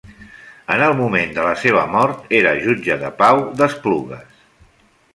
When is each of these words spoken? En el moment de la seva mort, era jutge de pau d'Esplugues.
En 0.75 0.85
el 0.85 0.95
moment 1.01 1.35
de 1.35 1.43
la 1.49 1.53
seva 1.65 1.85
mort, 1.97 2.25
era 2.41 2.57
jutge 2.65 3.01
de 3.05 3.15
pau 3.23 3.47
d'Esplugues. 3.61 4.45